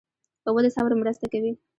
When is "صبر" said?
0.75-0.91